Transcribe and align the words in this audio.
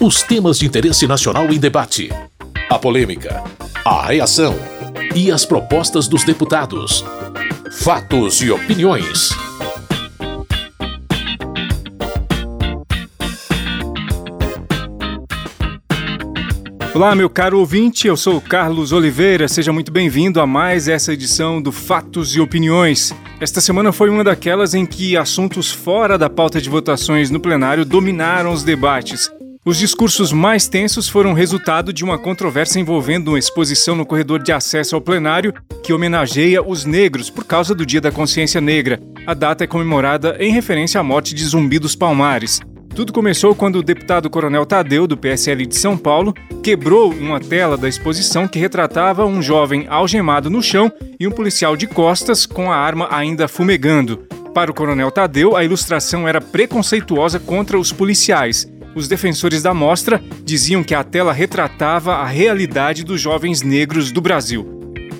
Os 0.00 0.22
temas 0.22 0.60
de 0.60 0.66
interesse 0.66 1.08
nacional 1.08 1.52
em 1.52 1.58
debate. 1.58 2.08
A 2.70 2.78
polêmica. 2.78 3.42
A 3.84 4.06
reação. 4.06 4.54
E 5.12 5.32
as 5.32 5.44
propostas 5.44 6.06
dos 6.06 6.22
deputados. 6.22 7.04
Fatos 7.72 8.40
e 8.40 8.48
opiniões. 8.48 9.30
Olá, 16.94 17.16
meu 17.16 17.28
caro 17.28 17.58
ouvinte, 17.58 18.06
eu 18.06 18.16
sou 18.16 18.40
Carlos 18.40 18.92
Oliveira. 18.92 19.48
Seja 19.48 19.72
muito 19.72 19.90
bem-vindo 19.90 20.40
a 20.40 20.46
mais 20.46 20.86
essa 20.86 21.12
edição 21.12 21.60
do 21.60 21.72
Fatos 21.72 22.36
e 22.36 22.40
Opiniões. 22.40 23.12
Esta 23.40 23.60
semana 23.60 23.90
foi 23.90 24.10
uma 24.10 24.22
daquelas 24.22 24.74
em 24.74 24.86
que 24.86 25.16
assuntos 25.16 25.72
fora 25.72 26.16
da 26.16 26.30
pauta 26.30 26.60
de 26.60 26.70
votações 26.70 27.30
no 27.30 27.40
plenário 27.40 27.84
dominaram 27.84 28.52
os 28.52 28.62
debates. 28.62 29.28
Os 29.68 29.76
discursos 29.76 30.32
mais 30.32 30.66
tensos 30.66 31.10
foram 31.10 31.34
resultado 31.34 31.92
de 31.92 32.02
uma 32.02 32.16
controvérsia 32.16 32.80
envolvendo 32.80 33.28
uma 33.28 33.38
exposição 33.38 33.94
no 33.94 34.06
corredor 34.06 34.42
de 34.42 34.50
acesso 34.50 34.94
ao 34.94 35.00
plenário 35.02 35.52
que 35.82 35.92
homenageia 35.92 36.66
os 36.66 36.86
negros 36.86 37.28
por 37.28 37.44
causa 37.44 37.74
do 37.74 37.84
Dia 37.84 38.00
da 38.00 38.10
Consciência 38.10 38.62
Negra. 38.62 38.98
A 39.26 39.34
data 39.34 39.64
é 39.64 39.66
comemorada 39.66 40.38
em 40.40 40.50
referência 40.50 40.98
à 40.98 41.04
morte 41.04 41.34
de 41.34 41.44
Zumbi 41.44 41.78
dos 41.78 41.94
Palmares. 41.94 42.60
Tudo 42.94 43.12
começou 43.12 43.54
quando 43.54 43.76
o 43.76 43.82
deputado 43.82 44.30
Coronel 44.30 44.64
Tadeu, 44.64 45.06
do 45.06 45.18
PSL 45.18 45.66
de 45.66 45.76
São 45.76 45.98
Paulo, 45.98 46.32
quebrou 46.62 47.12
uma 47.12 47.38
tela 47.38 47.76
da 47.76 47.90
exposição 47.90 48.48
que 48.48 48.58
retratava 48.58 49.26
um 49.26 49.42
jovem 49.42 49.84
algemado 49.86 50.48
no 50.48 50.62
chão 50.62 50.90
e 51.20 51.28
um 51.28 51.30
policial 51.30 51.76
de 51.76 51.86
costas 51.86 52.46
com 52.46 52.72
a 52.72 52.76
arma 52.76 53.06
ainda 53.10 53.46
fumegando. 53.46 54.26
Para 54.54 54.70
o 54.70 54.74
Coronel 54.74 55.10
Tadeu, 55.10 55.54
a 55.54 55.62
ilustração 55.62 56.26
era 56.26 56.40
preconceituosa 56.40 57.38
contra 57.38 57.78
os 57.78 57.92
policiais. 57.92 58.66
Os 58.98 59.06
defensores 59.06 59.62
da 59.62 59.72
mostra 59.72 60.20
diziam 60.42 60.82
que 60.82 60.92
a 60.92 61.04
tela 61.04 61.32
retratava 61.32 62.16
a 62.16 62.26
realidade 62.26 63.04
dos 63.04 63.20
jovens 63.20 63.62
negros 63.62 64.10
do 64.10 64.20
Brasil. 64.20 64.66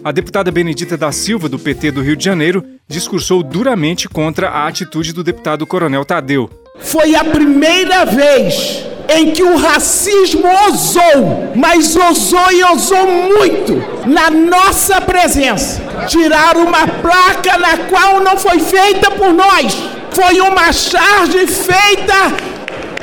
A 0.02 0.10
deputada 0.10 0.50
Benedita 0.50 0.96
da 0.96 1.12
Silva, 1.12 1.48
do 1.48 1.60
PT 1.60 1.92
do 1.92 2.02
Rio 2.02 2.16
de 2.16 2.24
Janeiro, 2.24 2.64
discursou 2.88 3.40
duramente 3.40 4.08
contra 4.08 4.48
a 4.48 4.66
atitude 4.66 5.12
do 5.12 5.22
deputado 5.22 5.64
Coronel 5.64 6.04
Tadeu. 6.04 6.50
Foi 6.80 7.14
a 7.14 7.24
primeira 7.24 8.04
vez 8.04 8.84
em 9.16 9.30
que 9.30 9.44
o 9.44 9.56
racismo 9.56 10.48
ousou, 10.64 11.52
mas 11.54 11.94
ousou 11.94 12.50
e 12.50 12.64
ousou 12.64 13.06
muito, 13.06 13.80
na 14.08 14.28
nossa 14.28 15.00
presença, 15.00 15.80
tirar 16.08 16.56
uma 16.56 16.84
placa 16.88 17.56
na 17.58 17.78
qual 17.88 18.20
não 18.20 18.36
foi 18.36 18.58
feita 18.58 19.08
por 19.12 19.32
nós. 19.32 19.72
Foi 20.10 20.40
uma 20.40 20.72
charge 20.72 21.46
feita 21.46 22.57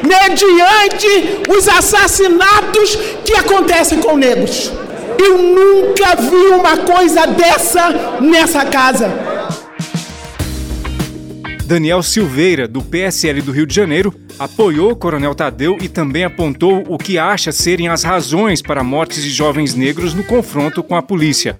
mediante 0.06 1.42
os 1.50 1.68
assassinatos 1.68 2.96
que 3.24 3.34
acontecem 3.34 4.00
com 4.00 4.16
negros. 4.16 4.72
Eu 5.18 5.38
nunca 5.38 6.16
vi 6.16 6.54
uma 6.54 6.78
coisa 6.78 7.26
dessa 7.26 8.20
nessa 8.22 8.66
casa. 8.66 9.12
Daniel 11.66 12.04
Silveira, 12.04 12.68
do 12.68 12.80
PSL 12.80 13.42
do 13.42 13.52
Rio 13.52 13.66
de 13.66 13.74
Janeiro, 13.74 14.14
apoiou 14.38 14.92
o 14.92 14.96
Coronel 14.96 15.34
Tadeu 15.34 15.78
e 15.82 15.90
também 15.90 16.24
apontou 16.24 16.84
o 16.88 16.96
que 16.96 17.18
acha 17.18 17.52
serem 17.52 17.88
as 17.88 18.04
razões 18.04 18.62
para 18.62 18.84
mortes 18.84 19.24
de 19.24 19.32
jovens 19.32 19.74
negros 19.74 20.14
no 20.14 20.24
confronto 20.24 20.84
com 20.84 20.96
a 20.96 21.02
polícia. 21.02 21.58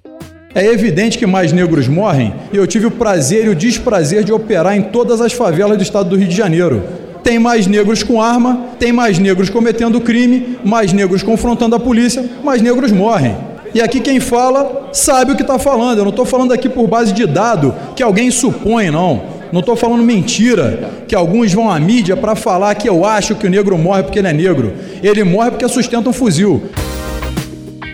É 0.54 0.64
evidente 0.64 1.18
que 1.18 1.26
mais 1.26 1.52
negros 1.52 1.88
morrem 1.88 2.32
e 2.52 2.56
eu 2.56 2.66
tive 2.68 2.86
o 2.86 2.90
prazer 2.90 3.46
e 3.46 3.48
o 3.48 3.54
desprazer 3.54 4.22
de 4.22 4.32
operar 4.32 4.76
em 4.76 4.82
todas 4.82 5.20
as 5.20 5.32
favelas 5.32 5.76
do 5.76 5.82
estado 5.82 6.08
do 6.08 6.16
Rio 6.16 6.28
de 6.28 6.36
Janeiro. 6.36 7.05
Tem 7.26 7.40
mais 7.40 7.66
negros 7.66 8.04
com 8.04 8.22
arma, 8.22 8.68
tem 8.78 8.92
mais 8.92 9.18
negros 9.18 9.50
cometendo 9.50 10.00
crime, 10.00 10.56
mais 10.64 10.92
negros 10.92 11.24
confrontando 11.24 11.74
a 11.74 11.80
polícia, 11.80 12.24
mais 12.44 12.62
negros 12.62 12.92
morrem. 12.92 13.36
E 13.74 13.82
aqui 13.82 13.98
quem 13.98 14.20
fala 14.20 14.90
sabe 14.92 15.32
o 15.32 15.34
que 15.34 15.42
está 15.42 15.58
falando. 15.58 15.98
Eu 15.98 16.04
não 16.04 16.10
estou 16.10 16.24
falando 16.24 16.52
aqui 16.52 16.68
por 16.68 16.86
base 16.86 17.12
de 17.12 17.26
dado 17.26 17.74
que 17.96 18.02
alguém 18.04 18.30
supõe, 18.30 18.92
não. 18.92 19.24
Não 19.50 19.58
estou 19.58 19.74
falando 19.74 20.04
mentira, 20.04 20.88
que 21.08 21.16
alguns 21.16 21.52
vão 21.52 21.68
à 21.68 21.80
mídia 21.80 22.16
para 22.16 22.36
falar 22.36 22.76
que 22.76 22.88
eu 22.88 23.04
acho 23.04 23.34
que 23.34 23.44
o 23.44 23.50
negro 23.50 23.76
morre 23.76 24.04
porque 24.04 24.20
ele 24.20 24.28
é 24.28 24.32
negro. 24.32 24.72
Ele 25.02 25.24
morre 25.24 25.50
porque 25.50 25.68
sustenta 25.68 26.08
um 26.08 26.12
fuzil. 26.12 26.62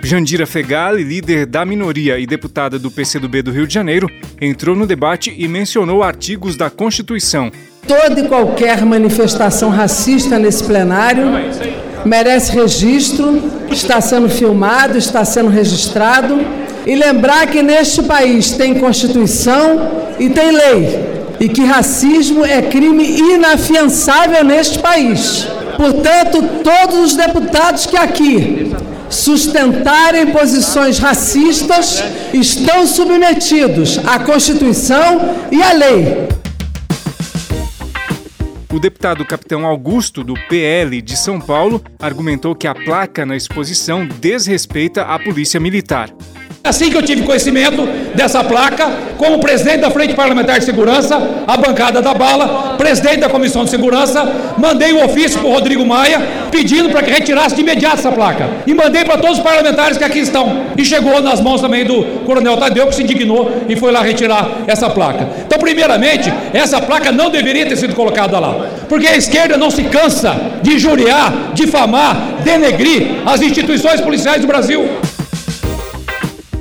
Jandira 0.03 0.47
Fegali, 0.47 1.03
líder 1.03 1.47
da 1.47 1.65
minoria 1.65 2.19
e 2.19 2.27
deputada 2.27 2.79
do 2.79 2.91
PCdoB 2.91 3.41
do 3.41 3.51
Rio 3.51 3.67
de 3.67 3.73
Janeiro, 3.73 4.09
entrou 4.39 4.77
no 4.77 4.87
debate 4.87 5.35
e 5.35 5.49
mencionou 5.49 6.03
artigos 6.03 6.55
da 6.55 6.69
Constituição. 6.69 7.51
Toda 7.93 8.21
e 8.21 8.27
qualquer 8.27 8.87
manifestação 8.87 9.69
racista 9.69 10.39
nesse 10.39 10.65
plenário 10.65 11.27
merece 12.07 12.51
registro, 12.51 13.39
está 13.71 14.01
sendo 14.01 14.31
filmado, 14.31 14.97
está 14.97 15.23
sendo 15.27 15.51
registrado. 15.51 16.41
E 16.87 16.95
lembrar 16.97 17.47
que 17.49 17.63
neste 17.63 18.03
país 18.03 18.53
tem 18.53 18.81
Constituição 18.81 19.91
e 20.19 20.31
tem 20.31 20.53
lei 20.53 21.05
e 21.39 21.51
que 21.51 21.63
racismo 21.67 22.43
é 22.43 22.63
crime 22.63 23.05
inafiançável 23.05 24.43
neste 24.43 24.79
país. 24.79 25.47
Portanto, 25.77 26.43
todos 26.65 26.99
os 26.99 27.15
deputados 27.15 27.85
que 27.85 27.97
aqui 27.99 28.75
sustentarem 29.11 30.29
posições 30.29 30.99
racistas 30.99 32.03
estão 32.33 32.87
submetidos 32.87 34.01
à 34.07 34.19
Constituição 34.19 35.37
e 35.51 35.63
à 35.63 35.73
lei. 35.75 36.32
O 38.73 38.81
deputado 38.81 39.23
Capitão 39.27 39.67
Augusto, 39.67 40.25
do 40.25 40.33
PL 40.49 41.03
de 41.03 41.15
São 41.15 41.39
Paulo, 41.39 41.85
argumentou 42.01 42.55
que 42.55 42.67
a 42.67 42.75
placa 42.75 43.27
na 43.27 43.37
exposição 43.37 44.07
desrespeita 44.07 45.03
a 45.03 45.19
Polícia 45.19 45.61
Militar. 45.61 46.09
Assim 46.65 46.91
que 46.91 46.97
eu 46.97 47.03
tive 47.03 47.23
conhecimento 47.23 47.89
dessa 48.15 48.45
placa, 48.45 48.89
como 49.19 49.41
presidente 49.41 49.79
da 49.79 49.91
Frente 49.91 50.15
Parlamentar 50.15 50.61
de 50.61 50.65
Segurança, 50.65 51.21
a 51.45 51.57
bancada 51.57 52.01
da 52.01 52.15
bala, 52.15 52.77
presidente 52.79 53.19
da 53.19 53.29
Comissão 53.29 53.65
de 53.65 53.71
Segurança, 53.71 54.25
mandei 54.57 54.93
um 54.93 55.05
ofício 55.05 55.41
para 55.41 55.49
o 55.49 55.53
Rodrigo 55.53 55.85
Maia 55.85 56.23
pedindo 56.53 56.89
para 56.91 57.03
que 57.03 57.11
retirasse 57.11 57.57
de 57.57 57.63
imediato 57.63 57.97
essa 57.97 58.13
placa. 58.13 58.49
E 58.65 58.73
mandei 58.75 59.05
para 59.05 59.19
todos 59.19 59.39
os 59.39 59.43
parlamentares 59.43 59.99
que 59.99 60.05
aqui 60.05 60.21
estão. 60.21 60.67
E 60.77 60.85
chegou 60.85 61.21
nas 61.21 61.41
mãos 61.41 61.61
também 61.61 61.85
do 61.85 62.05
Coronel 62.25 62.57
Tadeu, 62.57 62.87
que 62.87 62.95
se 62.95 63.03
indignou 63.03 63.51
e 63.69 63.75
foi 63.75 63.91
lá 63.91 64.01
retirar 64.01 64.49
essa 64.69 64.89
placa. 64.89 65.27
Então, 65.45 65.59
primeiramente, 65.59 66.33
essa 66.55 66.81
placa 66.81 67.11
não 67.11 67.29
deveria 67.29 67.67
ter 67.67 67.77
sido 67.77 67.93
colocada 67.93 68.39
lá. 68.39 68.67
Porque 68.89 69.09
a 69.09 69.17
esquerda 69.17 69.57
não 69.57 69.71
se 69.71 69.83
cansa 69.85 70.37
de 70.63 70.75
injuriar, 70.75 71.53
difamar, 71.55 72.17
denegrir 72.45 73.21
as 73.27 73.43
instituições 73.43 74.01
policiais 74.01 74.41
do 74.41 74.47
Brasil. 74.47 74.89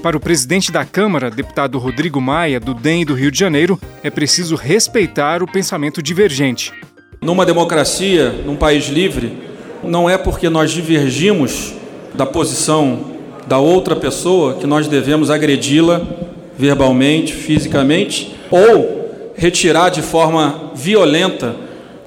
Para 0.01 0.17
o 0.17 0.19
presidente 0.19 0.71
da 0.71 0.83
Câmara, 0.83 1.29
deputado 1.29 1.77
Rodrigo 1.77 2.19
Maia, 2.19 2.59
do 2.59 2.73
DEM 2.73 3.05
do 3.05 3.13
Rio 3.13 3.29
de 3.29 3.37
Janeiro, 3.37 3.79
é 4.03 4.09
preciso 4.09 4.55
respeitar 4.55 5.43
o 5.43 5.47
pensamento 5.51 6.01
divergente. 6.01 6.73
Numa 7.21 7.45
democracia, 7.45 8.31
num 8.43 8.55
país 8.55 8.87
livre, 8.87 9.37
não 9.83 10.09
é 10.09 10.17
porque 10.17 10.49
nós 10.49 10.71
divergimos 10.71 11.73
da 12.15 12.25
posição 12.25 13.11
da 13.45 13.59
outra 13.59 13.95
pessoa 13.95 14.55
que 14.55 14.65
nós 14.65 14.87
devemos 14.87 15.29
agredi-la 15.29 16.01
verbalmente, 16.57 17.31
fisicamente, 17.31 18.35
ou 18.49 19.33
retirar 19.35 19.89
de 19.89 20.01
forma 20.01 20.71
violenta 20.73 21.55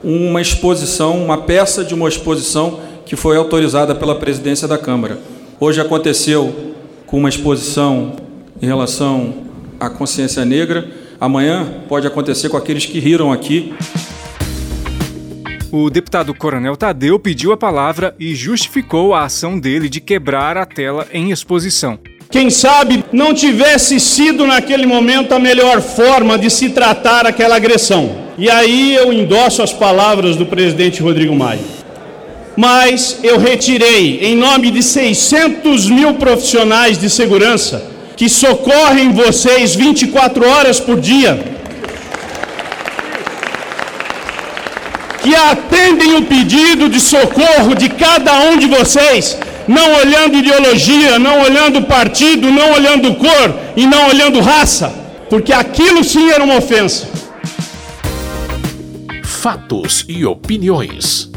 uma 0.03 0.43
exposição, 0.43 1.23
uma 1.25 1.39
peça 1.39 1.85
de 1.85 1.95
uma 1.95 2.09
exposição 2.09 2.81
que 3.07 3.15
foi 3.15 3.37
autorizada 3.37 3.95
pela 3.95 4.17
presidência 4.17 4.67
da 4.67 4.79
Câmara. 4.79 5.17
Hoje 5.61 5.81
aconteceu 5.81 6.74
com 7.07 7.19
uma 7.19 7.29
exposição 7.29 8.17
em 8.61 8.67
relação 8.67 9.35
à 9.79 9.89
consciência 9.89 10.45
negra. 10.45 10.89
Amanhã 11.21 11.83
pode 11.89 12.07
acontecer 12.07 12.49
com 12.49 12.57
aqueles 12.57 12.87
que 12.87 12.99
riram 12.99 13.33
aqui. 13.33 13.75
O 15.71 15.91
deputado 15.91 16.33
Coronel 16.33 16.77
Tadeu 16.77 17.19
pediu 17.19 17.53
a 17.53 17.57
palavra 17.57 18.15
e 18.19 18.35
justificou 18.35 19.15
a 19.15 19.25
ação 19.25 19.59
dele 19.59 19.89
de 19.89 20.01
quebrar 20.01 20.57
a 20.57 20.65
tela 20.65 21.07
em 21.13 21.31
exposição. 21.31 21.99
Quem 22.31 22.51
sabe 22.51 23.05
não 23.13 23.35
tivesse 23.35 24.01
sido 24.01 24.47
naquele 24.47 24.87
momento 24.87 25.33
a 25.35 25.39
melhor 25.39 25.81
forma 25.81 26.39
de 26.39 26.51
se 26.51 26.71
tratar 26.71 27.27
aquela 27.27 27.57
agressão. 27.57 28.25
E 28.37 28.51
aí 28.51 28.95
eu 28.95 29.13
endosso 29.13 29.63
as 29.63 29.73
palavras 29.73 30.37
do 30.37 30.47
presidente 30.47 31.03
Rodrigo 31.03 31.35
Maia 31.35 31.84
mas 32.57 33.19
eu 33.23 33.39
retirei, 33.39 34.21
em 34.23 34.37
nome 34.37 34.71
de 34.71 34.83
600 34.83 35.89
mil 35.91 36.15
profissionais 36.15 36.99
de 36.99 37.11
segurança 37.11 37.95
que 38.17 38.29
socorrem 38.29 39.13
vocês 39.13 39.75
24 39.75 40.49
horas 40.49 40.79
por 40.79 41.01
dia, 41.01 41.53
que 45.21 45.35
atendem 45.35 46.17
o 46.17 46.23
pedido 46.23 46.89
de 46.89 47.01
socorro 47.01 47.75
de 47.75 47.89
cada 47.89 48.39
um 48.41 48.57
de 48.57 48.67
vocês, 48.67 49.37
não 49.67 49.95
olhando 49.97 50.37
ideologia, 50.37 51.19
não 51.19 51.41
olhando 51.41 51.83
partido, 51.83 52.51
não 52.51 52.73
olhando 52.73 53.15
cor 53.15 53.55
e 53.77 53.87
não 53.87 54.09
olhando 54.09 54.41
raça, 54.41 54.95
porque 55.29 55.53
aquilo 55.53 56.05
sim 56.05 56.31
era 56.31 56.45
uma 56.45 56.59
ofensa. 56.59 57.09
Fatos 59.25 60.05
e 60.09 60.25
opiniões. 60.25 61.34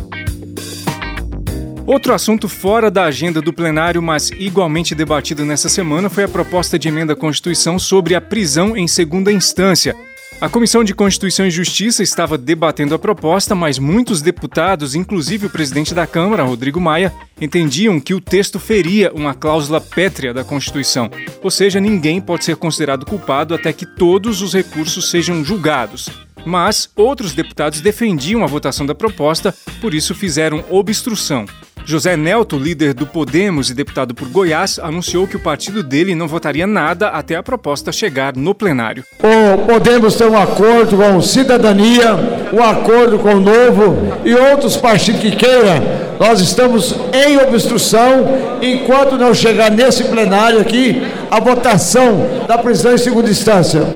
Outro 1.87 2.13
assunto 2.13 2.49
fora 2.49 2.91
da 2.91 3.05
agenda 3.05 3.41
do 3.41 3.53
plenário, 3.53 4.01
mas 4.01 4.29
igualmente 4.31 4.93
debatido 4.93 5.45
nessa 5.45 5.69
semana, 5.69 6.09
foi 6.09 6.25
a 6.25 6.27
proposta 6.27 6.77
de 6.77 6.89
emenda 6.89 7.13
à 7.13 7.15
Constituição 7.15 7.79
sobre 7.79 8.13
a 8.13 8.19
prisão 8.19 8.75
em 8.75 8.89
segunda 8.89 9.31
instância. 9.31 9.95
A 10.41 10.49
Comissão 10.49 10.83
de 10.83 10.93
Constituição 10.93 11.47
e 11.47 11.49
Justiça 11.49 12.03
estava 12.03 12.37
debatendo 12.37 12.93
a 12.93 12.99
proposta, 12.99 13.55
mas 13.55 13.79
muitos 13.79 14.21
deputados, 14.21 14.95
inclusive 14.95 15.45
o 15.45 15.49
presidente 15.49 15.93
da 15.93 16.05
Câmara, 16.05 16.43
Rodrigo 16.43 16.81
Maia, 16.81 17.13
entendiam 17.39 18.01
que 18.01 18.13
o 18.13 18.19
texto 18.19 18.59
feria 18.59 19.09
uma 19.13 19.33
cláusula 19.33 19.79
pétrea 19.79 20.33
da 20.33 20.43
Constituição, 20.43 21.09
ou 21.41 21.49
seja, 21.49 21.79
ninguém 21.79 22.19
pode 22.19 22.43
ser 22.43 22.57
considerado 22.57 23.05
culpado 23.05 23.55
até 23.55 23.71
que 23.71 23.85
todos 23.85 24.41
os 24.41 24.53
recursos 24.53 25.09
sejam 25.09 25.41
julgados. 25.41 26.09
Mas 26.45 26.89
outros 26.97 27.33
deputados 27.33 27.79
defendiam 27.79 28.43
a 28.43 28.47
votação 28.47 28.85
da 28.85 28.93
proposta, 28.93 29.55
por 29.79 29.93
isso 29.93 30.13
fizeram 30.13 30.65
obstrução. 30.69 31.45
José 31.87 32.17
Nelto, 32.17 32.57
líder 32.57 32.93
do 32.93 33.07
Podemos 33.07 33.69
e 33.69 33.73
deputado 33.73 34.13
por 34.13 34.27
Goiás, 34.27 34.77
anunciou 34.77 35.25
que 35.25 35.37
o 35.37 35.39
partido 35.39 35.81
dele 35.81 36.13
não 36.15 36.27
votaria 36.27 36.67
nada 36.67 37.07
até 37.07 37.37
a 37.37 37.41
proposta 37.41 37.93
chegar 37.93 38.35
no 38.35 38.53
plenário. 38.53 39.05
O 39.23 39.65
Podemos 39.65 40.15
tem 40.15 40.27
um 40.27 40.37
acordo 40.37 40.97
com 40.97 41.21
Cidadania, 41.21 42.13
um 42.51 42.61
acordo 42.61 43.17
com 43.17 43.35
o 43.35 43.39
Novo 43.39 44.19
e 44.25 44.35
outros 44.35 44.75
partidos 44.75 45.21
que 45.21 45.31
queiram. 45.31 45.81
Nós 46.19 46.41
estamos 46.41 46.93
em 47.13 47.37
obstrução 47.37 48.59
enquanto 48.61 49.17
não 49.17 49.33
chegar 49.33 49.71
nesse 49.71 50.03
plenário 50.03 50.59
aqui 50.59 51.01
a 51.31 51.39
votação 51.39 52.43
da 52.49 52.57
prisão 52.57 52.95
em 52.95 52.97
segunda 52.97 53.29
instância. 53.29 53.93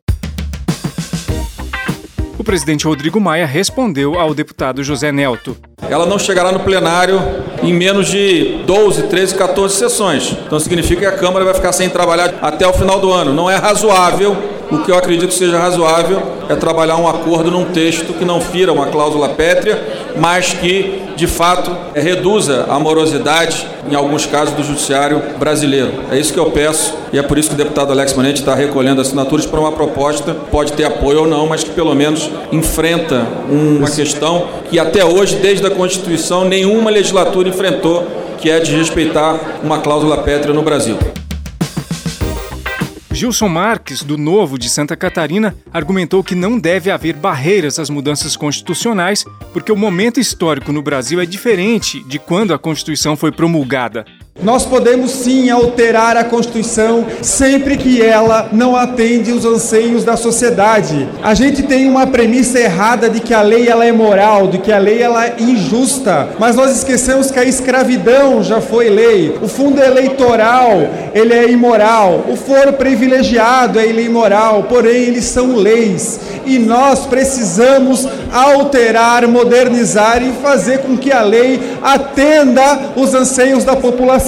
O 2.41 2.43
presidente 2.43 2.87
Rodrigo 2.87 3.21
Maia 3.21 3.45
respondeu 3.45 4.19
ao 4.19 4.33
deputado 4.33 4.83
José 4.83 5.11
Nelto. 5.11 5.55
Ela 5.87 6.07
não 6.07 6.17
chegará 6.17 6.51
no 6.51 6.61
plenário 6.61 7.21
em 7.61 7.71
menos 7.71 8.07
de 8.07 8.63
12, 8.65 9.03
13, 9.03 9.35
14 9.35 9.75
sessões. 9.75 10.35
Então 10.47 10.59
significa 10.59 11.01
que 11.01 11.05
a 11.05 11.11
Câmara 11.11 11.45
vai 11.45 11.53
ficar 11.53 11.71
sem 11.71 11.87
trabalhar 11.87 12.33
até 12.41 12.65
o 12.65 12.73
final 12.73 12.99
do 12.99 13.13
ano. 13.13 13.31
Não 13.31 13.47
é 13.47 13.57
razoável 13.57 14.35
o 14.71 14.79
que 14.79 14.91
eu 14.91 14.97
acredito 14.97 15.33
seja 15.33 15.59
razoável 15.59 16.21
é 16.47 16.55
trabalhar 16.55 16.95
um 16.95 17.07
acordo 17.07 17.51
num 17.51 17.65
texto 17.65 18.13
que 18.13 18.23
não 18.23 18.39
fira 18.39 18.71
uma 18.71 18.87
cláusula 18.87 19.29
pétrea, 19.29 19.81
mas 20.15 20.53
que, 20.53 21.01
de 21.15 21.27
fato, 21.27 21.75
reduza 21.93 22.65
a 22.69 22.79
morosidade, 22.79 23.67
em 23.89 23.95
alguns 23.95 24.25
casos, 24.25 24.53
do 24.53 24.63
judiciário 24.63 25.21
brasileiro. 25.37 25.91
É 26.09 26.17
isso 26.17 26.31
que 26.31 26.39
eu 26.39 26.51
peço 26.51 26.93
e 27.11 27.19
é 27.19 27.21
por 27.21 27.37
isso 27.37 27.49
que 27.49 27.55
o 27.55 27.57
deputado 27.57 27.91
Alex 27.91 28.13
Manente 28.13 28.39
está 28.39 28.55
recolhendo 28.55 29.01
assinaturas 29.01 29.45
para 29.45 29.59
uma 29.59 29.73
proposta, 29.73 30.33
pode 30.49 30.71
ter 30.71 30.85
apoio 30.85 31.21
ou 31.21 31.27
não, 31.27 31.47
mas 31.47 31.63
que 31.63 31.71
pelo 31.71 31.93
menos 31.93 32.29
enfrenta 32.51 33.27
uma 33.49 33.89
questão 33.89 34.47
que 34.69 34.79
até 34.79 35.03
hoje, 35.03 35.35
desde 35.35 35.67
a 35.67 35.71
Constituição, 35.71 36.45
nenhuma 36.45 36.89
legislatura 36.89 37.49
enfrentou, 37.49 38.07
que 38.39 38.49
é 38.49 38.59
de 38.59 38.75
respeitar 38.75 39.37
uma 39.61 39.79
cláusula 39.79 40.17
pétrea 40.19 40.53
no 40.53 40.61
Brasil. 40.61 40.97
Gilson 43.21 43.49
Marques, 43.49 44.01
do 44.01 44.17
Novo 44.17 44.57
de 44.57 44.67
Santa 44.67 44.97
Catarina, 44.97 45.55
argumentou 45.71 46.23
que 46.23 46.33
não 46.33 46.57
deve 46.57 46.89
haver 46.89 47.15
barreiras 47.15 47.77
às 47.77 47.87
mudanças 47.87 48.35
constitucionais, 48.35 49.23
porque 49.53 49.71
o 49.71 49.77
momento 49.77 50.19
histórico 50.19 50.71
no 50.71 50.81
Brasil 50.81 51.21
é 51.21 51.25
diferente 51.27 52.03
de 52.05 52.17
quando 52.17 52.51
a 52.51 52.57
Constituição 52.57 53.15
foi 53.15 53.31
promulgada. 53.31 54.07
Nós 54.39 54.65
podemos 54.65 55.11
sim 55.11 55.49
alterar 55.51 56.15
a 56.15 56.23
Constituição 56.23 57.05
sempre 57.21 57.77
que 57.77 58.01
ela 58.01 58.49
não 58.51 58.75
atende 58.75 59.31
os 59.31 59.45
anseios 59.45 60.03
da 60.03 60.15
sociedade. 60.15 61.07
A 61.21 61.35
gente 61.35 61.61
tem 61.63 61.87
uma 61.87 62.07
premissa 62.07 62.57
errada 62.57 63.09
de 63.09 63.19
que 63.19 63.33
a 63.33 63.41
lei 63.41 63.67
ela 63.67 63.85
é 63.85 63.91
moral, 63.91 64.47
de 64.47 64.57
que 64.57 64.71
a 64.71 64.79
lei 64.79 65.01
ela 65.01 65.27
é 65.27 65.35
injusta, 65.37 66.29
mas 66.39 66.55
nós 66.55 66.75
esquecemos 66.77 67.29
que 67.29 67.37
a 67.37 67.43
escravidão 67.43 68.41
já 68.41 68.59
foi 68.61 68.89
lei. 68.89 69.37
O 69.41 69.47
fundo 69.47 69.79
eleitoral, 69.79 70.71
ele 71.13 71.33
é 71.33 71.51
imoral. 71.51 72.25
O 72.27 72.35
foro 72.35 72.73
privilegiado 72.73 73.79
é 73.79 73.85
imoral, 73.85 74.63
porém 74.63 75.03
eles 75.03 75.25
são 75.25 75.55
leis. 75.55 76.19
E 76.45 76.57
nós 76.57 77.05
precisamos 77.05 78.07
alterar, 78.31 79.27
modernizar 79.27 80.23
e 80.23 80.31
fazer 80.41 80.79
com 80.79 80.97
que 80.97 81.11
a 81.11 81.21
lei 81.21 81.59
atenda 81.83 82.93
os 82.95 83.13
anseios 83.13 83.63
da 83.63 83.75
população 83.75 84.20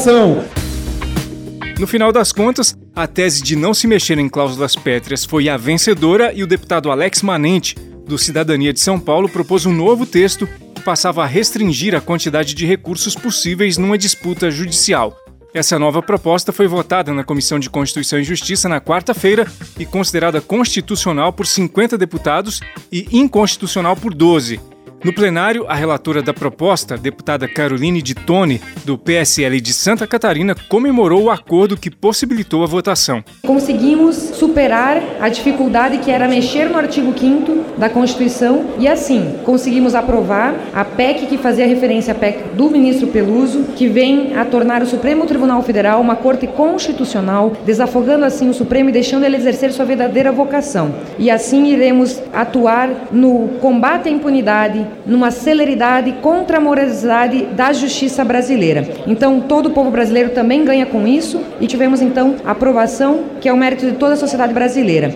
no 1.80 1.88
final 1.88 2.12
das 2.12 2.32
contas, 2.32 2.76
a 2.96 3.06
tese 3.06 3.44
de 3.44 3.56
não 3.56 3.74
se 3.74 3.88
mexer 3.88 4.18
em 4.18 4.28
cláusulas 4.28 4.76
pétreas 4.76 5.24
foi 5.24 5.50
a 5.50 5.58
vencedora 5.58 6.34
e 6.34 6.42
o 6.42 6.48
deputado 6.48 6.90
Alex 6.90 7.22
Manente, 7.22 7.76
do 8.06 8.18
Cidadania 8.18 8.74
de 8.74 8.80
São 8.80 9.00
Paulo, 9.00 9.30
propôs 9.30 9.66
um 9.66 9.74
novo 9.74 10.06
texto 10.06 10.48
que 10.74 10.82
passava 10.82 11.24
a 11.24 11.28
restringir 11.28 11.96
a 11.96 12.02
quantidade 12.02 12.54
de 12.54 12.66
recursos 12.66 13.16
possíveis 13.16 13.78
numa 13.78 13.98
disputa 13.98 14.50
judicial. 14.50 15.16
Essa 15.54 15.78
nova 15.78 16.02
proposta 16.02 16.52
foi 16.52 16.68
votada 16.68 17.14
na 17.14 17.24
Comissão 17.24 17.60
de 17.60 17.70
Constituição 17.70 18.18
e 18.18 18.24
Justiça 18.24 18.68
na 18.68 18.82
quarta-feira 18.82 19.46
e 19.78 19.86
considerada 19.86 20.42
constitucional 20.42 21.32
por 21.32 21.46
50 21.46 21.98
deputados 21.98 22.62
e 22.92 23.08
inconstitucional 23.12 23.96
por 23.96 24.14
12. 24.14 24.73
No 25.04 25.12
plenário, 25.12 25.66
a 25.68 25.76
relatora 25.76 26.22
da 26.22 26.34
proposta, 26.34 26.98
deputada 26.98 27.46
Caroline 27.46 28.02
de 28.02 28.16
Tone, 28.16 28.62
do 28.86 28.98
PSL 28.98 29.60
de 29.60 29.74
Santa 29.74 30.08
Catarina, 30.08 30.56
comemorou 30.70 31.24
o 31.24 31.30
acordo 31.30 31.76
que 31.76 31.92
possibilitou 31.92 32.64
a 32.64 32.68
votação. 32.68 33.22
Conseguimos 33.46 34.16
superar 34.16 35.04
a 35.20 35.28
dificuldade 35.28 35.98
que 35.98 36.10
era 36.10 36.26
mexer 36.26 36.70
no 36.70 36.78
artigo 36.78 37.14
5 37.18 37.78
da 37.78 37.90
Constituição 37.90 38.76
e, 38.80 38.88
assim, 38.88 39.40
conseguimos 39.44 39.94
aprovar 39.94 40.56
a 40.74 40.86
PEC 40.86 41.26
que 41.26 41.38
fazia 41.38 41.68
referência 41.68 42.14
à 42.14 42.16
PEC 42.16 42.56
do 42.56 42.70
ministro 42.70 43.08
Peluso, 43.08 43.66
que 43.76 43.90
vem 43.90 44.38
a 44.38 44.46
tornar 44.46 44.82
o 44.82 44.86
Supremo 44.86 45.26
Tribunal 45.26 45.62
Federal 45.64 46.00
uma 46.00 46.16
corte 46.16 46.48
constitucional, 46.48 47.52
desafogando 47.66 48.24
assim 48.24 48.50
o 48.50 48.54
Supremo 48.54 48.88
e 48.88 48.94
deixando 48.94 49.26
ele 49.26 49.36
exercer 49.36 49.74
sua 49.74 49.84
verdadeira 49.84 50.32
vocação. 50.32 50.96
E 51.20 51.30
assim 51.30 51.66
iremos 51.66 52.22
atuar 52.32 53.10
no 53.12 53.50
combate 53.60 54.08
à 54.08 54.12
impunidade, 54.12 54.93
numa 55.06 55.32
celeridade 55.32 56.12
contra 56.22 56.58
a 56.58 56.62
morosidade 56.62 57.46
da 57.48 57.74
justiça 57.74 58.24
brasileira. 58.24 58.88
Então, 59.08 59.42
todo 59.42 59.68
o 59.68 59.72
povo 59.72 59.92
brasileiro 59.92 60.30
também 60.30 60.64
ganha 60.64 60.86
com 60.86 61.08
isso 61.08 61.42
e 61.60 61.68
tivemos 61.68 62.02
então 62.02 62.36
a 62.46 62.52
aprovação, 62.52 63.26
que 63.42 63.50
é 63.50 63.54
o 63.54 63.58
mérito 63.58 63.86
de 63.86 63.94
toda 63.94 64.14
a 64.14 64.18
sociedade 64.18 64.54
brasileira. 64.54 65.14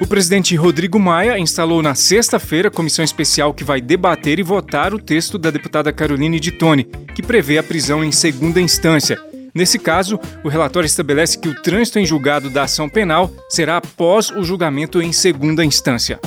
O 0.00 0.06
presidente 0.06 0.54
Rodrigo 0.54 0.98
Maia 0.98 1.38
instalou 1.38 1.82
na 1.82 1.94
sexta-feira 1.94 2.68
a 2.68 2.70
comissão 2.70 3.04
especial 3.04 3.52
que 3.52 3.64
vai 3.64 3.80
debater 3.80 4.38
e 4.38 4.42
votar 4.42 4.94
o 4.94 4.98
texto 4.98 5.36
da 5.36 5.50
deputada 5.50 5.92
Caroline 5.92 6.38
de 6.38 6.52
Tone, 6.52 6.84
que 7.14 7.22
prevê 7.22 7.58
a 7.58 7.62
prisão 7.62 8.04
em 8.04 8.12
segunda 8.12 8.60
instância. 8.60 9.18
Nesse 9.54 9.78
caso, 9.78 10.20
o 10.44 10.48
relatório 10.48 10.86
estabelece 10.86 11.38
que 11.38 11.48
o 11.48 11.62
trânsito 11.62 11.98
em 11.98 12.06
julgado 12.06 12.48
da 12.48 12.62
ação 12.62 12.88
penal 12.88 13.30
será 13.48 13.78
após 13.78 14.30
o 14.30 14.44
julgamento 14.44 15.02
em 15.02 15.12
segunda 15.12 15.64
instância. 15.64 16.20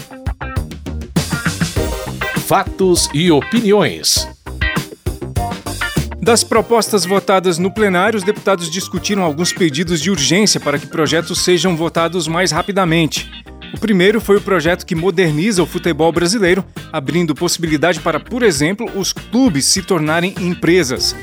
Fatos 2.52 3.10
e 3.14 3.32
opiniões. 3.32 4.28
Das 6.22 6.44
propostas 6.44 7.06
votadas 7.06 7.58
no 7.58 7.74
plenário, 7.74 8.18
os 8.18 8.26
deputados 8.26 8.70
discutiram 8.70 9.24
alguns 9.24 9.54
pedidos 9.54 10.02
de 10.02 10.12
urgência 10.12 10.60
para 10.60 10.78
que 10.78 10.86
projetos 10.86 11.40
sejam 11.46 11.78
votados 11.78 12.28
mais 12.28 12.52
rapidamente. 12.52 13.32
O 13.74 13.80
primeiro 13.80 14.20
foi 14.20 14.36
o 14.36 14.42
projeto 14.42 14.86
que 14.86 14.96
moderniza 14.96 15.64
o 15.64 15.66
futebol 15.66 16.12
brasileiro, 16.12 16.62
abrindo 16.92 17.34
possibilidade 17.34 18.02
para, 18.02 18.20
por 18.20 18.44
exemplo, 18.44 18.86
os 19.00 19.14
clubes 19.14 19.64
se 19.64 19.82
tornarem 19.82 20.36
empresas. 20.42 21.16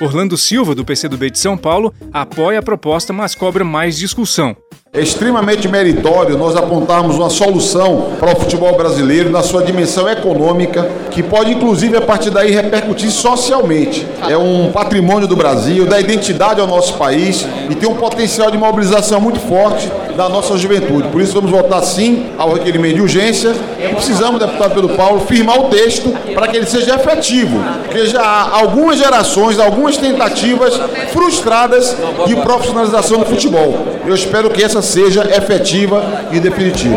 Orlando 0.00 0.36
Silva, 0.36 0.72
do 0.72 0.84
PCdoB 0.84 1.32
de 1.32 1.40
São 1.40 1.58
Paulo, 1.58 1.92
apoia 2.12 2.60
a 2.60 2.62
proposta, 2.62 3.12
mas 3.12 3.34
cobra 3.34 3.64
mais 3.64 3.98
discussão. 3.98 4.56
É 4.96 5.00
extremamente 5.02 5.68
meritório 5.68 6.38
nós 6.38 6.56
apontarmos 6.56 7.16
uma 7.16 7.28
solução 7.28 8.12
para 8.18 8.32
o 8.32 8.40
futebol 8.40 8.74
brasileiro 8.78 9.28
na 9.28 9.42
sua 9.42 9.62
dimensão 9.62 10.08
econômica, 10.08 10.88
que 11.10 11.22
pode 11.22 11.52
inclusive 11.52 11.98
a 11.98 12.00
partir 12.00 12.30
daí 12.30 12.50
repercutir 12.50 13.10
socialmente. 13.10 14.06
É 14.26 14.38
um 14.38 14.72
patrimônio 14.72 15.28
do 15.28 15.36
Brasil, 15.36 15.84
da 15.84 16.00
identidade 16.00 16.62
ao 16.62 16.66
nosso 16.66 16.94
país 16.94 17.46
e 17.68 17.74
tem 17.74 17.86
um 17.86 17.94
potencial 17.94 18.50
de 18.50 18.56
mobilização 18.56 19.20
muito 19.20 19.38
forte 19.38 19.86
da 20.16 20.30
nossa 20.30 20.56
juventude. 20.56 21.08
Por 21.08 21.20
isso 21.20 21.34
vamos 21.34 21.50
votar 21.50 21.82
sim 21.82 22.28
ao 22.38 22.54
requerimento 22.54 22.94
de 22.94 23.02
urgência 23.02 23.54
e 23.78 23.94
precisamos, 23.94 24.40
deputado 24.40 24.74
Pedro 24.76 24.96
Paulo, 24.96 25.20
firmar 25.26 25.60
o 25.60 25.64
texto 25.64 26.08
para 26.32 26.48
que 26.48 26.56
ele 26.56 26.66
seja 26.66 26.94
efetivo, 26.94 27.58
porque 27.84 28.06
já 28.06 28.22
há 28.22 28.60
algumas 28.60 28.96
gerações, 28.96 29.58
algumas 29.58 29.98
tentativas 29.98 30.72
frustradas 31.12 31.94
de 32.26 32.34
profissionalização 32.36 33.18
do 33.18 33.26
futebol. 33.26 33.95
Eu 34.06 34.14
espero 34.14 34.48
que 34.48 34.62
essa 34.62 34.80
seja 34.80 35.22
efetiva 35.36 36.28
e 36.30 36.38
definitiva. 36.38 36.96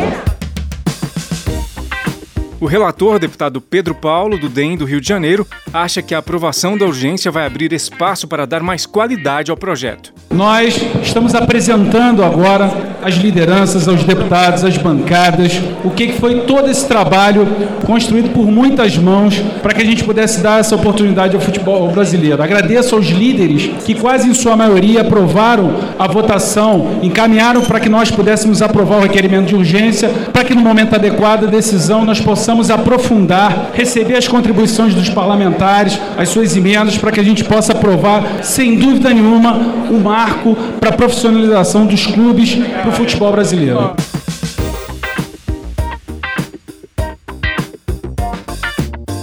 O 2.62 2.68
relator, 2.68 3.18
deputado 3.18 3.60
Pedro 3.60 3.96
Paulo, 3.96 4.38
do 4.38 4.48
DEM 4.48 4.78
do 4.78 4.86
Rio 4.86 5.01
de 5.01 5.08
Janeiro, 5.08 5.48
acha 5.74 6.04
que 6.04 6.13
a 6.13 6.20
aprovação 6.20 6.78
da 6.78 6.86
urgência 6.86 7.32
vai 7.32 7.48
abrir 7.48 7.74
espaço 7.74 8.28
para 8.28 8.46
dar 8.46 8.62
mais 8.62 8.86
qualidade 8.86 9.50
ao 9.50 9.58
projeto. 9.58 10.13
Nós 10.30 10.75
estamos 11.01 11.34
apresentando 11.34 12.24
agora 12.24 12.70
às 13.03 13.15
lideranças, 13.15 13.88
aos 13.88 14.03
deputados, 14.03 14.63
às 14.63 14.77
bancadas, 14.77 15.60
o 15.84 15.89
que 15.89 16.13
foi 16.13 16.41
todo 16.41 16.70
esse 16.70 16.86
trabalho 16.88 17.48
construído 17.86 18.32
por 18.34 18.46
muitas 18.46 18.98
mãos 18.98 19.41
para 19.62 19.74
que 19.74 19.82
a 19.82 19.86
gente 19.86 20.03
pudesse 20.03 20.41
dar 20.41 20.60
essa 20.60 20.75
oportunidade 20.75 21.36
ao 21.36 21.41
futebol 21.41 21.88
brasileiro. 21.89 22.41
Agradeço 22.41 22.96
aos 22.96 23.08
líderes 23.08 23.72
que 23.86 23.96
quase 23.96 24.29
em 24.29 24.34
sua 24.34 24.56
maioria 24.56 25.01
aprovaram 25.01 25.74
a 25.98 26.08
votação, 26.08 27.00
encaminharam 27.01 27.62
para 27.62 27.79
que 27.79 27.89
nós 27.89 28.12
pudéssemos 28.12 28.62
aprovar 28.62 28.98
o 28.98 29.01
requerimento 29.01 29.48
de 29.48 29.56
urgência, 29.56 30.10
para 30.32 30.44
que 30.44 30.53
no 30.53 30.62
momento 30.62 30.96
adequado 30.96 31.46
a 31.46 31.48
decisão 31.48 32.06
nós 32.06 32.20
possamos 32.20 32.70
aprofundar, 32.70 33.72
receber 33.74 34.15
as 34.15 34.27
contribuições 34.27 34.94
dos 34.94 35.10
parlamentares, 35.10 36.00
as 36.18 36.29
suas 36.29 36.56
emendas, 36.56 36.98
para 36.98 37.12
que 37.12 37.20
a 37.20 37.24
gente 37.24 37.44
possa 37.44 37.74
aprovar, 37.74 38.44
sem 38.44 38.77
dúvida 38.77 39.10
nenhuma, 39.13 39.53
um 39.89 40.00
marco 40.00 40.56
para 40.79 40.89
a 40.89 40.94
profissionalização 40.94 41.86
dos 41.86 42.06
clubes 42.06 42.58
para 42.89 42.91
futebol 42.91 43.31
brasileiro. 43.31 43.96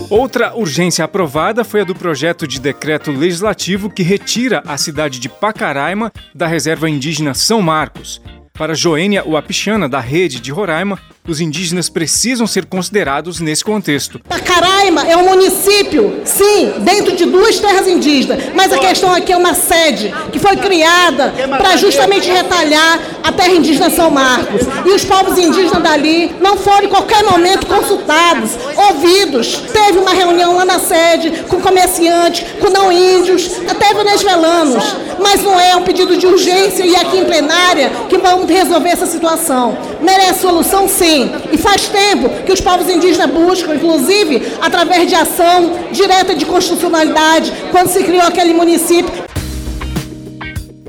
Outra 0.08 0.54
urgência 0.54 1.04
aprovada 1.04 1.64
foi 1.64 1.80
a 1.80 1.84
do 1.84 1.94
projeto 1.94 2.46
de 2.46 2.60
decreto 2.60 3.10
legislativo 3.10 3.90
que 3.90 4.02
retira 4.02 4.62
a 4.66 4.76
cidade 4.76 5.18
de 5.18 5.28
Pacaraima 5.28 6.12
da 6.34 6.46
reserva 6.46 6.88
indígena 6.88 7.34
São 7.34 7.60
Marcos. 7.60 8.20
Para 8.52 8.74
Joênia 8.74 9.24
Wapichana, 9.26 9.88
da 9.88 10.00
rede 10.00 10.40
de 10.40 10.50
Roraima, 10.50 10.98
os 11.26 11.40
indígenas 11.40 11.88
precisam 11.88 12.46
ser 12.46 12.66
considerados 12.66 13.40
nesse 13.40 13.64
contexto. 13.64 14.20
Pacaraima 14.28 15.02
é 15.06 15.16
um 15.16 15.28
município, 15.28 16.20
sim, 16.24 16.72
dentro 16.80 17.16
de 17.16 17.24
duas 17.24 17.58
terras 17.58 17.86
indígenas, 17.88 18.44
mas 18.54 18.72
a 18.72 18.78
questão 18.78 19.12
aqui 19.12 19.32
é 19.32 19.36
uma 19.36 19.54
sede 19.54 20.12
que 20.32 20.38
foi 20.38 20.56
criada 20.56 21.32
para 21.48 21.76
justamente 21.76 22.30
retalhar 22.30 23.00
a 23.22 23.32
terra 23.32 23.52
indígena 23.52 23.90
São 23.90 24.10
Marcos. 24.10 24.62
E 24.84 24.90
os 24.90 25.04
povos 25.04 25.38
indígenas 25.38 25.82
dali 25.82 26.34
não 26.40 26.56
foram 26.56 26.84
em 26.84 26.88
qualquer 26.88 27.24
momento 27.24 27.66
consultados, 27.66 28.50
ouvidos. 28.88 29.62
Teve 29.72 29.98
uma 29.98 30.12
reunião 30.12 30.54
lá 30.54 30.64
na 30.64 30.78
sede 30.78 31.44
com 31.48 31.60
comerciantes, 31.60 32.46
com 32.60 32.70
não 32.70 32.92
índios, 32.92 33.50
até 33.68 33.92
venezuelanos. 33.94 34.96
Mas 35.18 35.42
não 35.42 35.58
é 35.58 35.74
um 35.74 35.82
pedido 35.82 36.16
de 36.16 36.26
urgência 36.26 36.84
e 36.84 36.94
aqui 36.94 37.18
em 37.18 37.24
plenária 37.24 37.90
que 38.08 38.18
vamos 38.18 38.48
resolver 38.48 38.90
essa 38.90 39.06
situação. 39.06 39.76
Merece 40.00 40.40
solução 40.40 40.86
sim 40.88 41.15
e 41.52 41.58
faz 41.58 41.88
tempo 41.88 42.28
que 42.44 42.52
os 42.52 42.60
povos 42.60 42.88
indígenas 42.88 43.30
buscam, 43.30 43.74
inclusive 43.74 44.54
através 44.60 45.08
de 45.08 45.14
ação 45.14 45.72
direta 45.92 46.34
de 46.34 46.44
constitucionalidade, 46.44 47.52
quando 47.70 47.88
se 47.88 48.02
criou 48.02 48.22
aquele 48.22 48.52
município. 48.52 49.25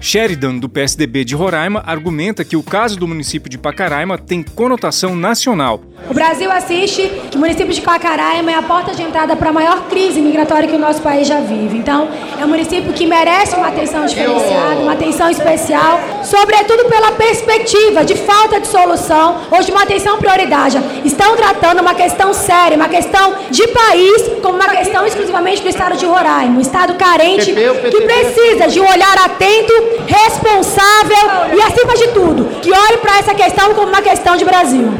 Sheridan, 0.07 0.55
do 0.57 0.69
PSDB 0.69 1.25
de 1.25 1.35
Roraima, 1.35 1.83
argumenta 1.85 2.45
que 2.45 2.55
o 2.55 2.63
caso 2.63 2.97
do 2.97 3.05
município 3.05 3.49
de 3.49 3.57
Pacaraima 3.57 4.17
tem 4.17 4.41
conotação 4.41 5.13
nacional. 5.13 5.81
O 6.09 6.13
Brasil 6.13 6.49
assiste 6.49 7.11
que 7.29 7.35
o 7.35 7.39
município 7.41 7.73
de 7.73 7.81
Pacaraima 7.81 8.49
é 8.49 8.55
a 8.55 8.61
porta 8.61 8.93
de 8.93 9.01
entrada 9.01 9.35
para 9.35 9.49
a 9.49 9.51
maior 9.51 9.89
crise 9.89 10.21
migratória 10.21 10.69
que 10.69 10.75
o 10.75 10.79
nosso 10.79 11.01
país 11.01 11.27
já 11.27 11.41
vive. 11.41 11.77
Então, 11.77 12.07
é 12.39 12.45
um 12.45 12.47
município 12.47 12.93
que 12.93 13.05
merece 13.05 13.57
uma 13.57 13.67
atenção 13.67 14.05
diferenciada, 14.05 14.79
uma 14.79 14.93
atenção 14.93 15.29
especial, 15.29 15.99
sobretudo 16.23 16.85
pela 16.85 17.11
perspectiva 17.11 18.05
de 18.05 18.15
falta 18.15 18.61
de 18.61 18.67
solução 18.67 19.41
ou 19.51 19.61
de 19.61 19.71
uma 19.71 19.83
atenção 19.83 20.17
prioridade. 20.19 20.77
Estão 21.03 21.35
tratando 21.35 21.81
uma 21.81 21.93
questão 21.93 22.33
séria, 22.33 22.77
uma 22.77 22.87
questão 22.87 23.35
de 23.51 23.67
país, 23.67 24.21
como 24.41 24.55
uma 24.55 24.69
questão 24.69 25.05
exclusivamente 25.05 25.61
do 25.61 25.67
estado 25.67 25.97
de 25.97 26.05
Roraima, 26.05 26.57
um 26.57 26.61
estado 26.61 26.93
carente 26.93 27.53
que 27.53 28.01
precisa 28.01 28.69
de 28.69 28.79
um 28.79 28.87
olhar 28.87 29.17
atento 29.25 29.96
responsável 30.05 31.55
e, 31.55 31.61
acima 31.61 31.95
de 31.95 32.07
tudo, 32.09 32.61
que 32.61 32.71
olhe 32.71 32.97
para 32.97 33.19
essa 33.19 33.33
questão 33.33 33.73
como 33.73 33.87
uma 33.87 34.01
questão 34.01 34.37
de 34.37 34.45
Brasil. 34.45 34.91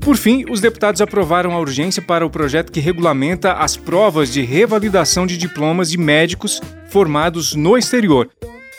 Por 0.00 0.16
fim, 0.16 0.44
os 0.50 0.60
deputados 0.60 1.00
aprovaram 1.00 1.52
a 1.52 1.58
urgência 1.60 2.02
para 2.02 2.24
o 2.24 2.30
projeto 2.30 2.72
que 2.72 2.80
regulamenta 2.80 3.52
as 3.52 3.76
provas 3.76 4.32
de 4.32 4.42
revalidação 4.42 5.26
de 5.26 5.36
diplomas 5.36 5.90
de 5.90 5.98
médicos 5.98 6.60
formados 6.88 7.54
no 7.54 7.76
exterior. 7.76 8.28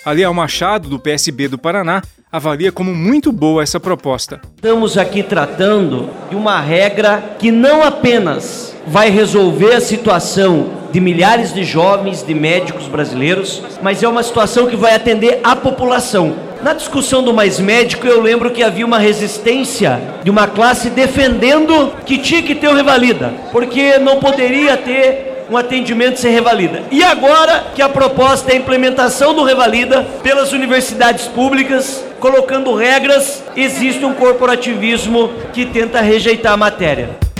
Aliel 0.03 0.33
Machado, 0.33 0.89
do 0.89 0.99
PSB 0.99 1.47
do 1.47 1.59
Paraná, 1.59 2.01
avalia 2.31 2.71
como 2.71 2.95
muito 2.95 3.31
boa 3.31 3.61
essa 3.61 3.79
proposta. 3.79 4.41
Estamos 4.55 4.97
aqui 4.97 5.21
tratando 5.21 6.09
de 6.29 6.35
uma 6.35 6.59
regra 6.59 7.35
que 7.37 7.51
não 7.51 7.83
apenas 7.83 8.70
vai 8.87 9.09
resolver 9.09 9.73
a 9.73 9.81
situação 9.81 10.81
de 10.91 10.99
milhares 10.99 11.53
de 11.53 11.63
jovens, 11.63 12.23
de 12.23 12.33
médicos 12.33 12.87
brasileiros, 12.87 13.61
mas 13.81 14.03
é 14.03 14.07
uma 14.07 14.23
situação 14.23 14.67
que 14.67 14.75
vai 14.75 14.93
atender 14.93 15.39
a 15.43 15.55
população. 15.55 16.35
Na 16.61 16.73
discussão 16.73 17.23
do 17.23 17.33
Mais 17.33 17.59
Médico, 17.59 18.05
eu 18.05 18.21
lembro 18.21 18.51
que 18.51 18.61
havia 18.61 18.85
uma 18.85 18.99
resistência 18.99 19.99
de 20.23 20.29
uma 20.29 20.47
classe 20.47 20.89
defendendo 20.89 21.91
que 22.05 22.17
tinha 22.17 22.43
que 22.43 22.53
ter 22.53 22.67
o 22.67 22.75
Revalida, 22.75 23.33
porque 23.51 23.97
não 23.97 24.19
poderia 24.19 24.77
ter 24.77 25.31
um 25.49 25.57
atendimento 25.57 26.17
sem 26.17 26.31
revalida. 26.31 26.83
E 26.89 27.03
agora 27.03 27.65
que 27.75 27.81
a 27.81 27.89
proposta 27.89 28.51
é 28.51 28.53
a 28.53 28.57
implementação 28.57 29.33
do 29.33 29.43
revalida 29.43 30.01
pelas 30.23 30.53
universidades 30.53 31.27
públicas, 31.27 32.05
colocando 32.21 32.73
regras, 32.73 33.43
existe 33.53 34.05
um 34.05 34.13
corporativismo 34.13 35.29
que 35.51 35.65
tenta 35.65 35.99
rejeitar 35.99 36.53
a 36.53 36.57
matéria. 36.57 37.30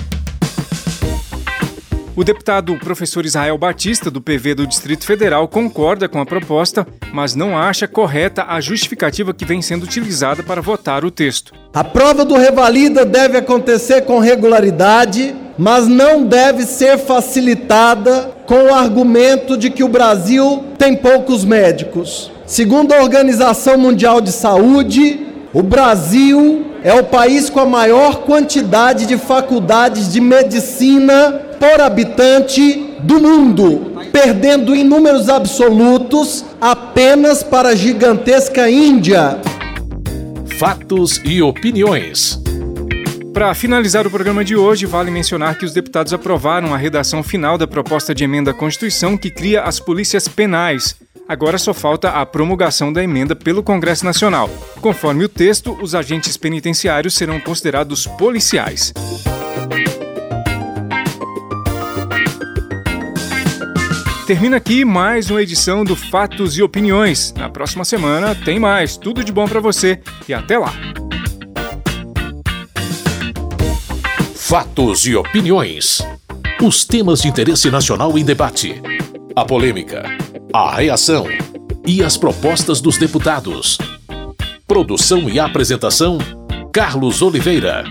O 2.22 2.24
deputado 2.24 2.78
professor 2.78 3.26
Israel 3.26 3.58
Batista, 3.58 4.12
do 4.12 4.22
PV 4.22 4.54
do 4.54 4.68
Distrito 4.68 5.08
Federal, 5.08 5.48
concorda 5.48 6.08
com 6.08 6.22
a 6.22 6.26
proposta, 6.26 6.86
mas 7.12 7.34
não 7.34 7.58
acha 7.58 7.88
correta 7.88 8.46
a 8.48 8.62
justificativa 8.62 9.34
que 9.34 9.44
vem 9.44 9.60
sendo 9.60 9.86
utilizada 9.86 10.44
para 10.44 10.62
votar 10.62 11.04
o 11.04 11.10
texto. 11.10 11.52
A 11.74 11.84
prova 11.84 12.24
do 12.24 12.36
revalida 12.36 13.04
deve 13.04 13.40
acontecer 13.40 14.04
com 14.04 14.20
regularidade, 14.20 15.34
mas 15.58 15.88
não 15.88 16.24
deve 16.24 16.62
ser 16.68 17.00
facilitada 17.00 18.32
com 18.46 18.66
o 18.66 18.74
argumento 18.76 19.58
de 19.58 19.72
que 19.72 19.84
o 19.84 19.90
Brasil 19.90 20.64
tem 20.78 20.96
poucos 20.96 21.44
médicos. 21.44 22.32
Segundo 22.46 22.94
a 22.94 23.02
Organização 23.02 23.80
Mundial 23.80 24.22
de 24.22 24.32
Saúde, 24.32 25.31
o 25.54 25.62
Brasil 25.62 26.66
é 26.84 26.94
o 26.94 27.04
país 27.04 27.50
com 27.50 27.60
a 27.60 27.66
maior 27.66 28.22
quantidade 28.22 29.06
de 29.06 29.18
faculdades 29.18 30.12
de 30.12 30.22
medicina 30.22 31.42
por 31.60 31.82
habitante 31.82 32.96
do 33.02 33.20
mundo, 33.20 33.94
perdendo 34.12 34.74
em 34.74 34.84
números 34.84 35.30
absolutos 35.30 36.46
apenas 36.60 37.44
para 37.44 37.70
a 37.70 37.76
gigantesca 37.76 38.70
Índia. 38.70 39.40
Fatos 40.58 41.22
e 41.26 41.42
opiniões. 41.42 42.40
Para 43.34 43.54
finalizar 43.54 44.06
o 44.06 44.10
programa 44.10 44.44
de 44.44 44.56
hoje, 44.56 44.86
vale 44.86 45.12
mencionar 45.12 45.58
que 45.58 45.66
os 45.66 45.74
deputados 45.74 46.14
aprovaram 46.14 46.74
a 46.74 46.78
redação 46.78 47.24
final 47.24 47.58
da 47.58 47.68
proposta 47.68 48.14
de 48.14 48.24
emenda 48.24 48.52
à 48.52 48.54
Constituição 48.54 49.18
que 49.18 49.30
cria 49.30 49.64
as 49.64 49.80
polícias 49.80 50.28
penais. 50.28 50.96
Agora 51.32 51.58
só 51.58 51.74
falta 51.74 52.10
a 52.10 52.26
promulgação 52.26 52.92
da 52.92 53.02
emenda 53.02 53.34
pelo 53.34 53.64
Congresso 53.64 54.04
Nacional. 54.04 54.50
Conforme 54.82 55.24
o 55.24 55.30
texto, 55.30 55.78
os 55.82 55.96
agentes 55.96 56.36
penitenciários 56.36 57.14
serão 57.14 57.40
considerados 57.40 58.06
policiais. 58.06 58.94
Termina 64.28 64.58
aqui 64.58 64.84
mais 64.84 65.32
uma 65.32 65.42
edição 65.42 65.86
do 65.86 65.96
Fatos 65.96 66.58
e 66.58 66.62
Opiniões. 66.62 67.34
Na 67.38 67.50
próxima 67.50 67.86
semana 67.86 68.36
tem 68.36 68.60
mais. 68.60 68.98
Tudo 68.98 69.24
de 69.24 69.32
bom 69.32 69.48
para 69.48 69.62
você 69.62 70.02
e 70.28 70.34
até 70.34 70.58
lá. 70.58 70.74
Fatos 74.36 75.08
e 75.08 75.16
Opiniões. 75.16 76.02
Os 76.62 76.84
temas 76.84 77.22
de 77.22 77.30
interesse 77.30 77.72
nacional 77.72 78.18
em 78.18 78.26
debate. 78.26 78.82
A 79.34 79.46
polêmica, 79.46 80.04
a 80.54 80.76
reação 80.76 81.26
e 81.88 82.04
as 82.04 82.18
propostas 82.18 82.82
dos 82.82 82.98
deputados. 82.98 83.78
Produção 84.68 85.30
e 85.30 85.40
apresentação: 85.40 86.18
Carlos 86.74 87.22
Oliveira. 87.22 87.86